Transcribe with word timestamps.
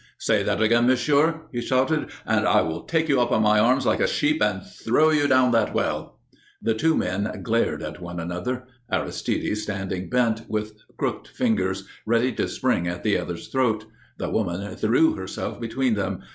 "Say 0.17 0.41
that 0.41 0.59
again, 0.63 0.87
monsieur," 0.87 1.41
he 1.51 1.61
shouted, 1.61 2.09
"and 2.25 2.47
I 2.47 2.61
will 2.63 2.85
take 2.85 3.07
you 3.07 3.21
up 3.21 3.31
in 3.31 3.43
my 3.43 3.59
arms 3.59 3.85
like 3.85 3.99
a 3.99 4.07
sheep 4.07 4.41
and 4.41 4.63
throw 4.65 5.11
you 5.11 5.27
down 5.27 5.51
that 5.51 5.75
well." 5.75 6.17
The 6.59 6.73
two 6.73 6.97
men 6.97 7.41
glared 7.43 7.83
at 7.83 8.01
one 8.01 8.19
another, 8.19 8.63
Aristide 8.91 9.55
standing 9.59 10.09
bent, 10.09 10.49
with 10.49 10.73
crooked 10.97 11.27
fingers, 11.27 11.87
ready 12.07 12.33
to 12.33 12.47
spring 12.47 12.87
at 12.87 13.03
the 13.03 13.15
other's 13.19 13.49
throat. 13.49 13.85
The 14.17 14.31
woman 14.31 14.75
threw 14.75 15.13
herself 15.13 15.61
between 15.61 15.93
them. 15.93 16.21